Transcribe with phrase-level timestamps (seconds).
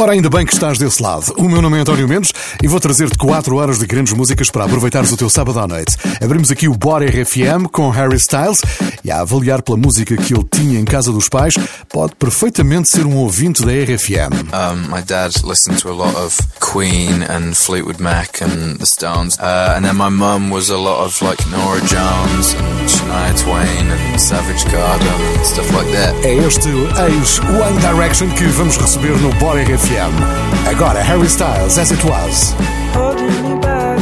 [0.00, 1.26] Ora, ainda bem que estás desse lado.
[1.36, 4.64] O meu nome é António Mendes e vou trazer-te 4 horas de grandes músicas para
[4.64, 5.94] aproveitares o teu sábado à noite.
[6.24, 8.62] Abrimos aqui o Bora RFM com Harry Styles
[9.04, 11.52] e a avaliar pela música que ele tinha em casa dos pais,
[11.92, 14.32] pode perfeitamente ser um ouvinte da RFM.
[14.72, 19.36] Um, my dad listened to a lot of Queen and Fleetwood Mac and The Stones.
[19.38, 23.90] Uh, and then my mum was a lot of like Nora Jones and Shania Twain
[24.12, 25.06] and Savage Garden
[25.36, 26.14] and stuff like that.
[26.24, 29.89] É este ex One Direction que vamos receber no Bora RFM.
[29.90, 32.52] got Agora Harry Styles as it was.
[32.94, 33.98] Holding me back,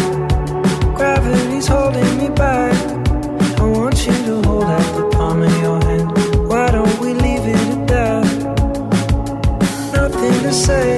[0.94, 2.74] gravity's holding me back.
[3.60, 6.48] I want you to hold out the palm of your hand.
[6.48, 8.26] Why don't we leave it at that?
[9.94, 10.97] Nothing to say.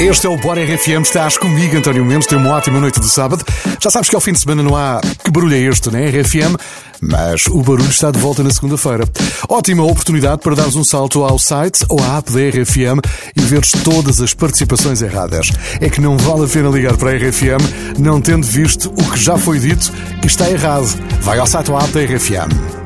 [0.00, 2.28] Este é o Bora RFM, estás comigo, António Mendes.
[2.28, 3.44] Tem uma ótima noite de sábado.
[3.82, 6.08] Já sabes que ao fim de semana não há que barulho é este, né?
[6.08, 6.54] RFM,
[7.02, 9.02] mas o barulho está de volta na segunda-feira.
[9.48, 13.00] Ótima oportunidade para dares um salto ao site ou à app da RFM
[13.34, 15.50] e veres todas as participações erradas.
[15.80, 19.16] É que não vale a pena ligar para a RFM não tendo visto o que
[19.20, 19.92] já foi dito
[20.22, 20.86] e está errado.
[21.22, 22.77] Vai ao site ou à app da RFM.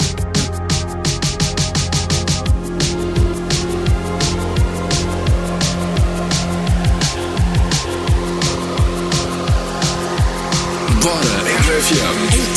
[11.95, 12.52] Show.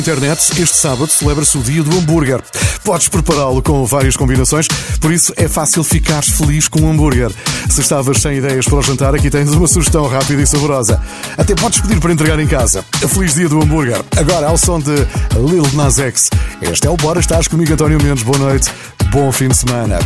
[0.00, 2.42] internet, este sábado celebra-se o Dia do Hambúrguer.
[2.84, 4.66] Podes prepará-lo com várias combinações,
[4.98, 7.30] por isso é fácil ficar feliz com um hambúrguer.
[7.68, 11.00] Se estavas sem ideias para o jantar, aqui tens uma sugestão rápida e saborosa.
[11.36, 12.82] Até podes pedir para entregar em casa.
[13.10, 14.02] Feliz Dia do Hambúrguer.
[14.16, 14.94] Agora, ao som de
[15.36, 16.30] Lil Nas X.
[16.62, 18.22] Este é o Bora Estás comigo, António Mendes.
[18.24, 18.70] Boa noite,
[19.12, 19.98] bom fim de semana.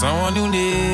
[0.00, 0.87] Someone who needs.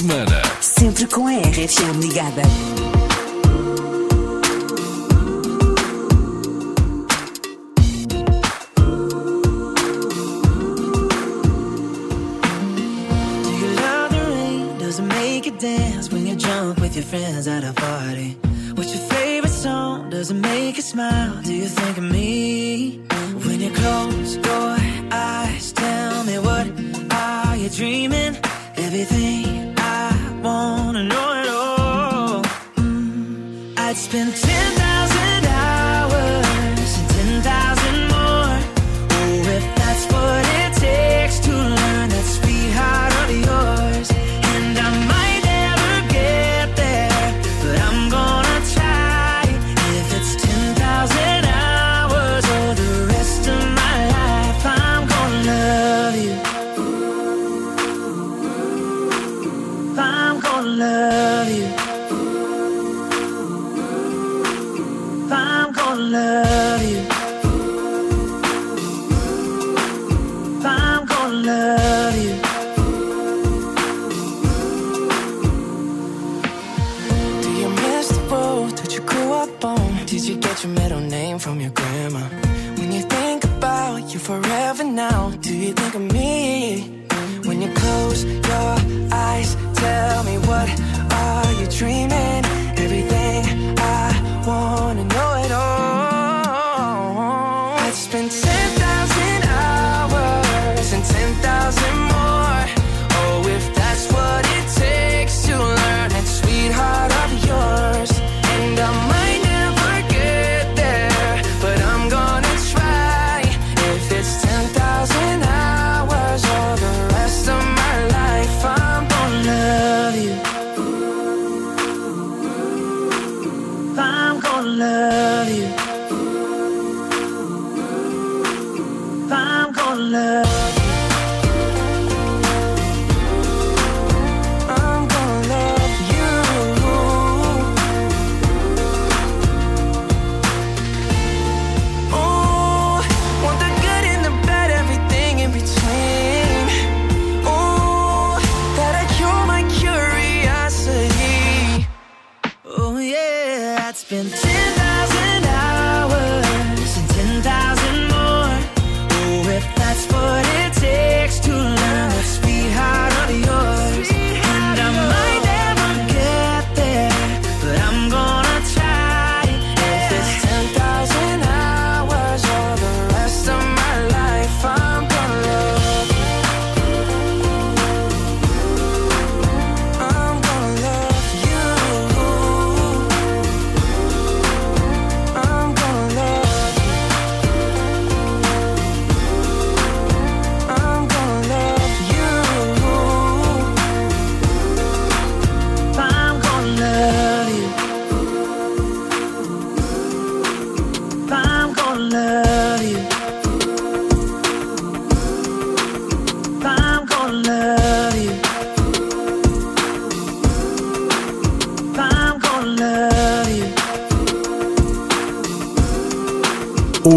[0.00, 0.40] semana.
[0.62, 2.42] Sempre com a RFM ligada.
[16.92, 18.36] your friends at a party.
[18.74, 20.10] What's your favorite song?
[20.10, 21.40] Does it make you smile?
[21.44, 21.96] Do you think
[60.76, 61.66] love you.
[65.32, 66.49] I'm gonna love you.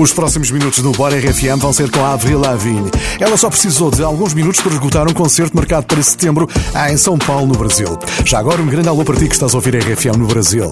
[0.03, 2.91] Os próximos minutos do Bora RFM vão ser com a Avril Lavigne.
[3.22, 6.45] Ela só precisou de alguns minutos para esgotar um concerto marcado para setembro
[6.91, 7.88] em São Paulo, no Brasil.
[8.25, 10.69] Já agora, um grande alô para ti que estás a ouvir RFM no Brasil.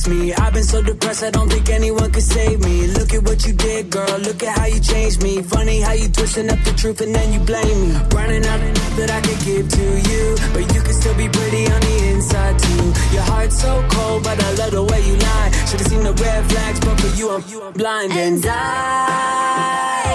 [0.00, 0.32] face me.
[0.34, 2.86] I've been so depressed, I don't think anyone could save me.
[2.88, 4.18] Look at what you did, girl.
[4.18, 5.42] Look at how you changed me.
[5.42, 7.94] Funny how you twisting up the truth and then you blame me.
[8.14, 11.64] Running out of that I could give to you, but you can still be pretty
[11.66, 12.84] on the inside too.
[13.14, 15.50] Your heart's so cold, but I love the way you lie.
[15.68, 20.14] Should've seen the red flags, but for you I'm, you, I'm blind and I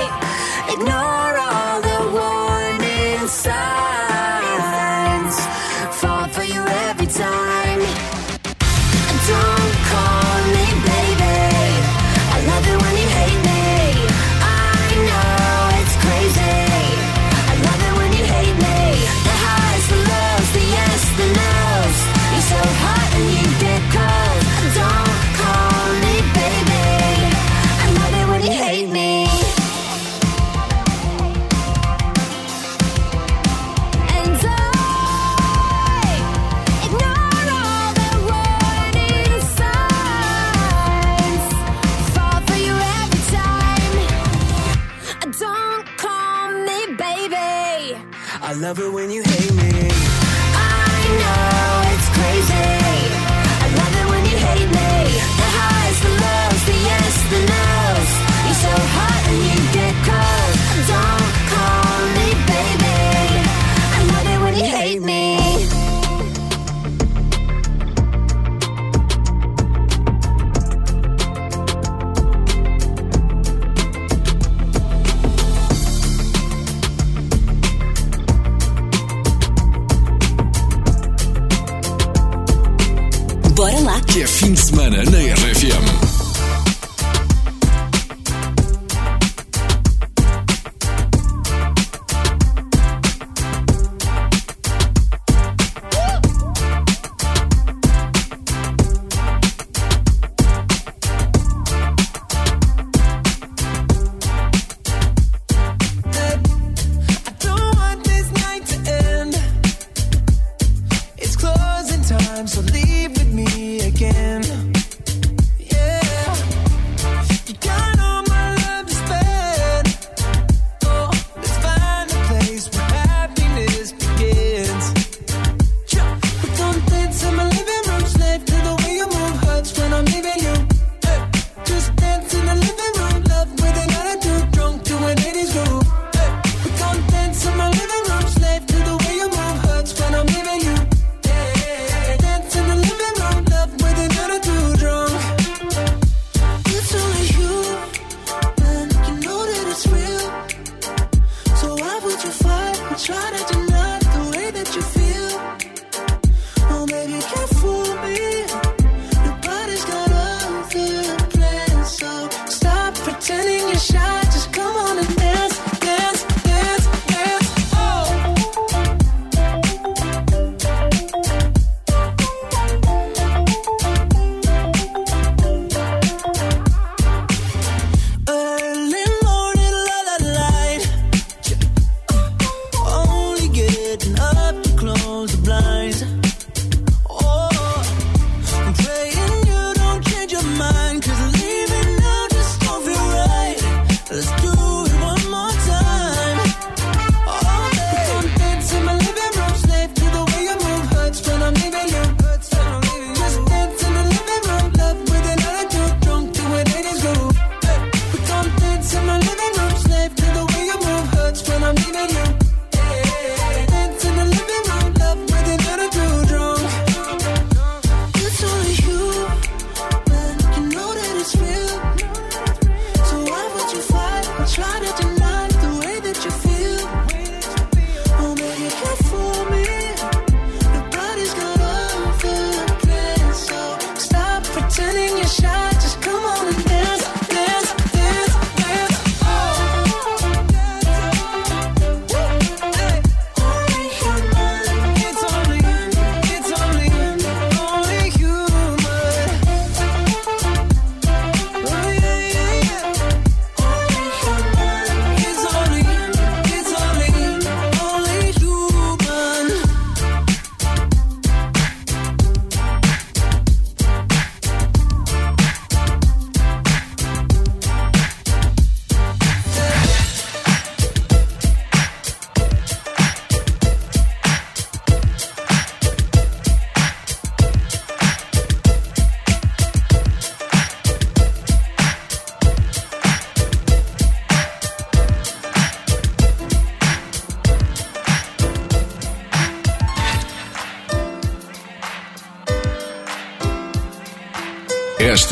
[0.73, 5.35] ignore all the warning signs.
[5.99, 7.62] Fall for you every time.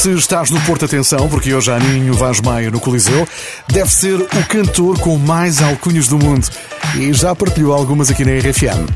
[0.00, 3.28] Se estás no Porto, atenção, porque hoje há Ninho Vaz Maia no Coliseu.
[3.68, 6.48] Deve ser o cantor com mais alcunhas do mundo.
[6.96, 8.88] E já partilhou algumas aqui na RFM.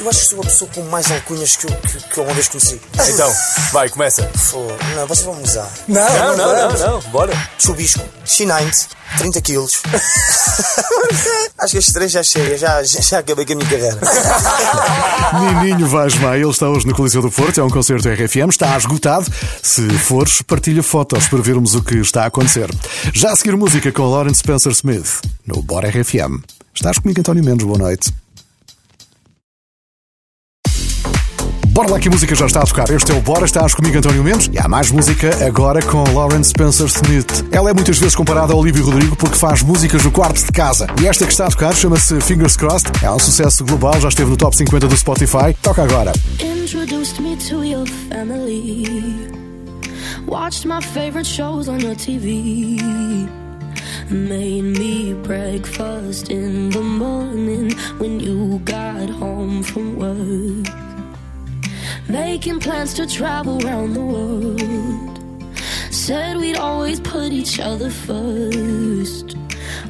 [0.00, 2.78] Eu acho que sou a pessoa com mais alcunhas que eu, que, que vez conheci.
[2.98, 3.08] Ah.
[3.08, 3.32] Então,
[3.72, 4.30] vai, começa.
[4.94, 5.66] não, vocês vão usar.
[5.88, 7.32] Não, não, não, não, não, não, bora.
[7.58, 9.80] Chubisco, Chinante, 30 quilos.
[11.58, 13.98] acho que estes três já chega, já, já, já acabei com a minha carreira.
[15.62, 18.76] Nininho Vaz Maia, ele está hoje no Coliseu do Porto, é um concerto RFM, está
[18.76, 19.24] esgotado.
[19.62, 22.68] Se fores, partilha fotos para vermos o que está a acontecer.
[23.12, 26.40] Já a seguir música com Lawrence Spencer Smith, no Bora RFM.
[26.74, 28.12] Estás comigo, António Mendes, boa noite.
[31.68, 32.88] Bora lá que a música já está a tocar.
[32.90, 34.48] Este é o Bora, estás comigo, António Mendes.
[34.52, 37.26] E há mais música agora com Lawrence Spencer Smith.
[37.50, 40.86] Ela é muitas vezes comparada a Olívio Rodrigo porque faz músicas no quarto de casa.
[41.02, 42.92] E esta que está a tocar chama-se Fingers Crossed.
[43.02, 45.52] É um sucesso global, já esteve no top 50 do Spotify.
[45.62, 46.12] Toca agora.
[46.40, 49.52] Introduced me to your family.
[50.26, 52.80] Watched my favorite shows on the TV.
[54.10, 60.72] Made me breakfast in the morning when you got home from work.
[62.08, 65.54] Making plans to travel around the world.
[65.90, 69.36] Said we'd always put each other first.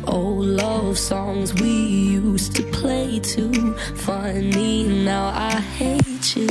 [0.07, 1.73] Old love songs we
[2.21, 3.75] used to play to.
[4.07, 6.49] Funny, now I hate you.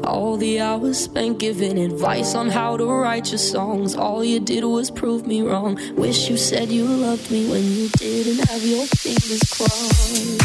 [0.06, 3.95] All the hours spent giving advice on how to write your songs.
[3.95, 5.80] All you did was prove me wrong.
[5.95, 10.41] Wish you said you loved me when you didn't have your fingers crossed.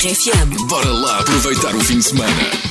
[0.00, 0.50] RFM.
[0.68, 2.69] Bora lá aproveitar o fim de semana.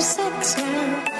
[0.00, 1.17] sex now.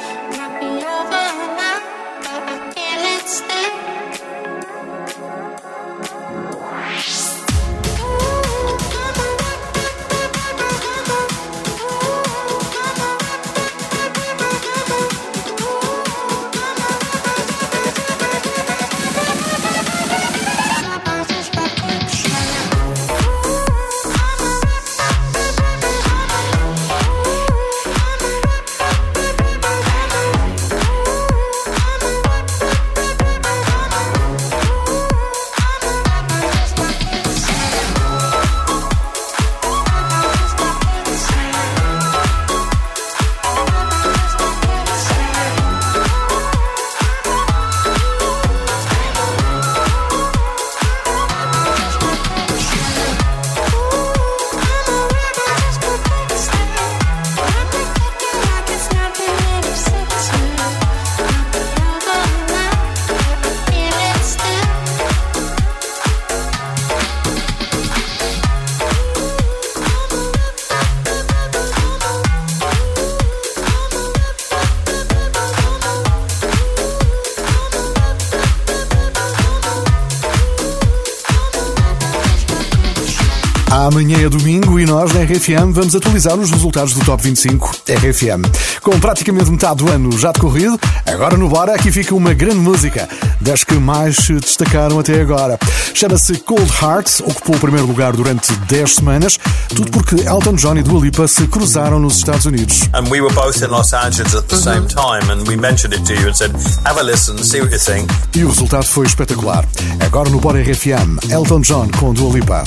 [83.98, 88.78] Amanhã é domingo e nós na RFM vamos atualizar os resultados do Top 25 RFM.
[88.80, 93.08] Com praticamente metade do ano já decorrido, agora no Bora aqui fica uma grande música,
[93.40, 95.58] das que mais se destacaram até agora.
[95.92, 99.36] Chama-se Cold Hearts, ocupou o primeiro lugar durante 10 semanas,
[99.68, 102.88] tudo porque Elton John e Dua Lipa se cruzaram nos Estados Unidos.
[102.94, 104.62] And we were both in Los Angeles at the uhum.
[104.86, 106.52] same time and we mentioned it to you and said,
[106.86, 108.08] have a listen, see what you think.
[108.36, 109.64] E o resultado foi espetacular.
[109.98, 112.62] Agora no Bora RFM, Elton John com Dua Lipa.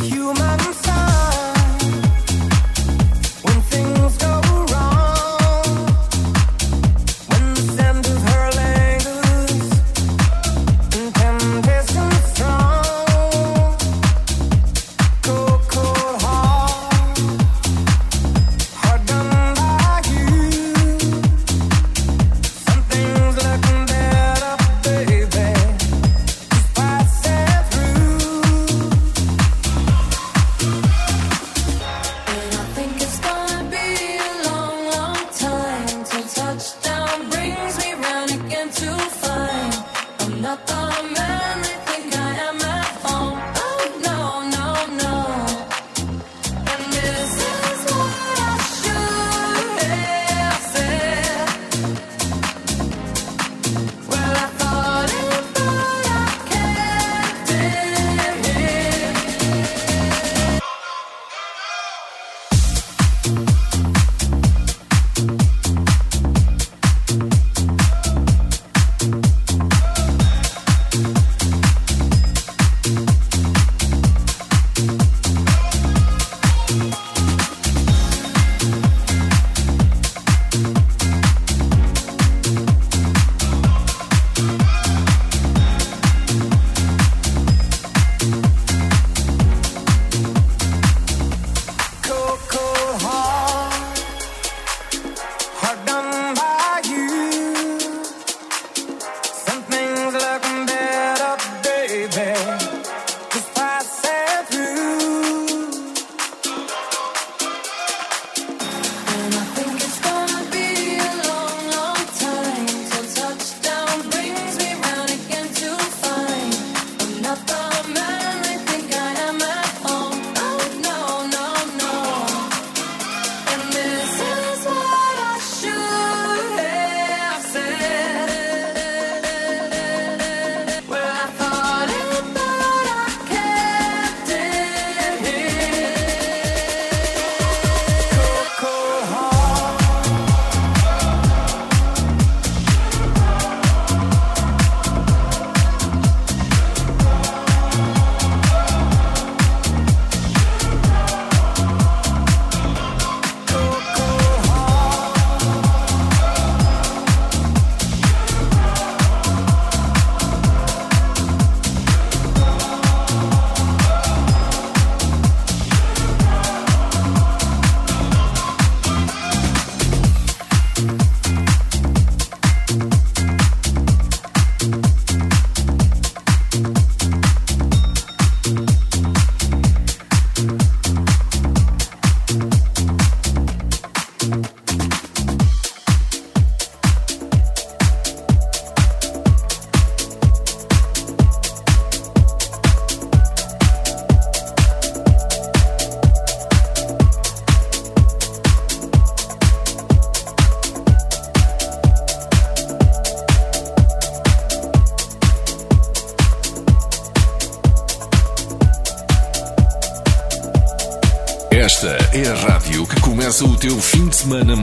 [0.00, 0.36] Human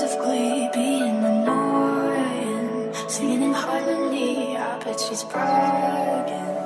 [0.00, 2.88] of glee being annoying.
[3.06, 6.56] Singing in harmony, I bet she's bragging.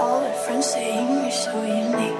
[0.00, 2.19] all her friends saying you're so unique.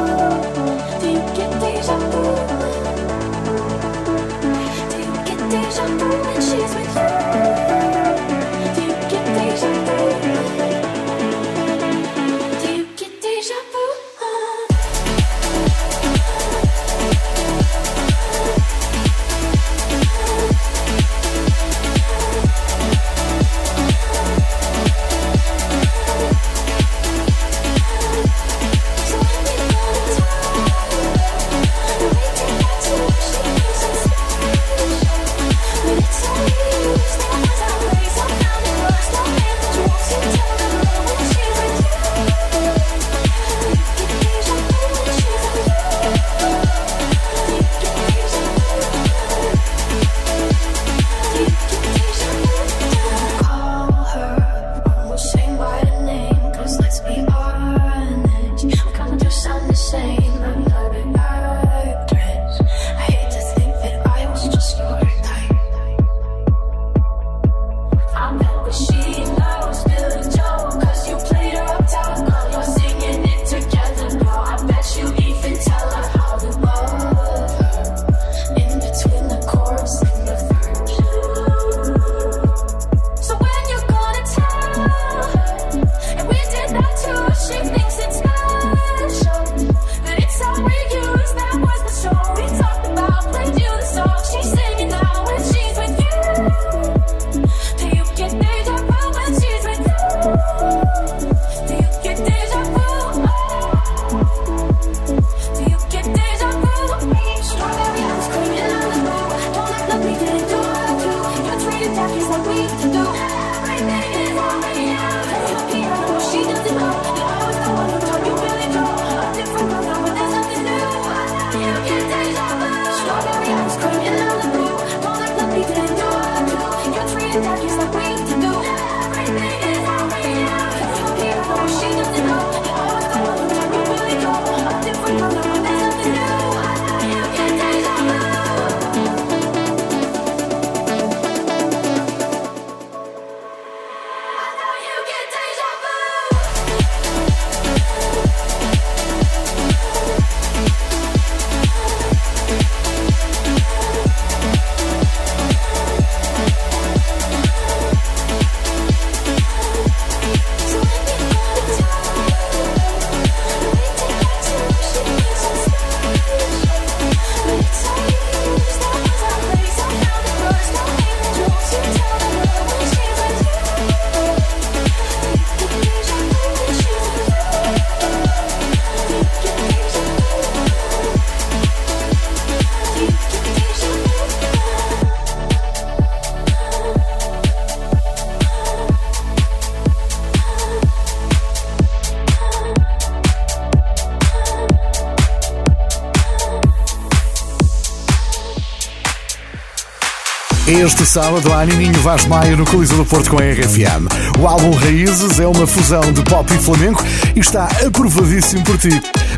[200.79, 204.39] Este sábado há Nininho Vaz Maia no Coliseu do Porto com a RFM.
[204.41, 207.01] O álbum Raízes é uma fusão de pop e flamenco
[207.35, 208.89] e está aprovadíssimo por ti.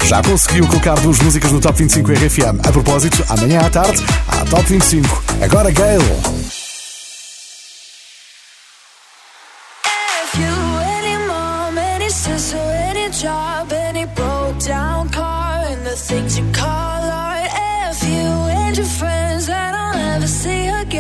[0.06, 2.60] Já conseguiu colocar duas músicas no Top 25 RFM.
[2.66, 5.24] A propósito, amanhã à tarde, há Top 25.
[5.42, 6.35] Agora Gale.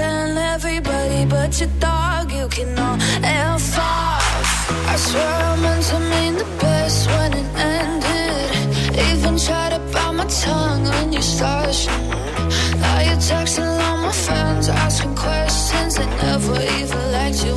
[0.05, 2.97] tell everybody but your dog you can all
[3.57, 4.49] F off.
[4.93, 8.33] I swear I meant to mean the best when it ended.
[9.09, 11.87] Even tried to bite my tongue when you started.
[12.83, 15.91] Now you're texting all my friends, asking questions.
[15.97, 17.55] They never even liked you.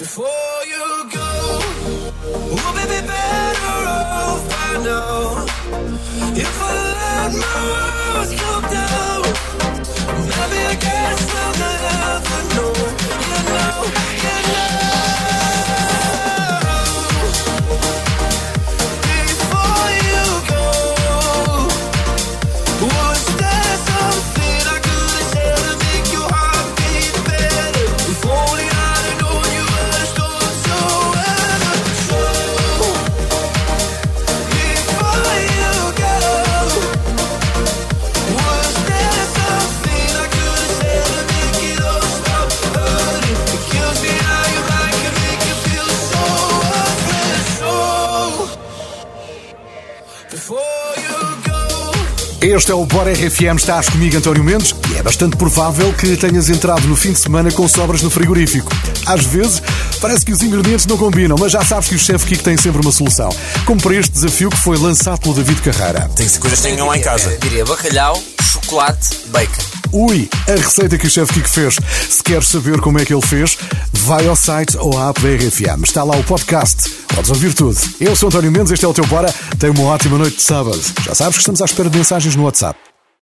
[0.00, 1.30] Before you go,
[2.24, 5.44] would we be better off by now?
[6.34, 9.82] If I let my walls come down,
[10.24, 13.88] maybe I guess I'll never know.
[14.16, 14.29] You know.
[52.52, 56.50] Este é o Bora RFM, estás comigo, António Mendes, e é bastante provável que tenhas
[56.50, 58.72] entrado no fim de semana com sobras no frigorífico.
[59.06, 59.62] Às vezes,
[60.00, 62.80] parece que os ingredientes não combinam, mas já sabes que o chefe Kiko tem sempre
[62.80, 63.28] uma solução.
[63.64, 66.10] Como para este desafio que foi lançado pelo David Carrara.
[66.16, 67.30] Tem se coisas que tenham lá em casa.
[67.30, 69.62] Eu diria bacalhau, chocolate, bacon.
[69.92, 71.76] Ui, a receita que o chefe Kiko fez.
[72.08, 73.56] Se queres saber como é que ele fez,
[73.92, 75.84] vai ao site ou à app da RFM.
[75.84, 77.76] Está lá o podcast Podes ouvir tudo.
[78.00, 79.32] Eu sou António Mendes, este é o teu Bora.
[79.58, 80.80] Tenha uma ótima noite de sábado.
[81.02, 82.89] Já sabes que estamos à espera de mensagens no WhatsApp.